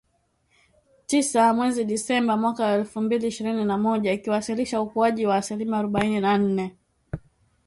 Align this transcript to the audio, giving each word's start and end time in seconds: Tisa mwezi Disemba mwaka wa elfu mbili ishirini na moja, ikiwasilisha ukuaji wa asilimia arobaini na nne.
Tisa 1.07 1.53
mwezi 1.53 1.85
Disemba 1.85 2.37
mwaka 2.37 2.63
wa 2.65 2.71
elfu 2.73 3.01
mbili 3.01 3.27
ishirini 3.27 3.65
na 3.65 3.77
moja, 3.77 4.11
ikiwasilisha 4.13 4.81
ukuaji 4.81 5.25
wa 5.25 5.35
asilimia 5.35 5.77
arobaini 5.77 6.19
na 6.19 6.37
nne. 6.37 6.77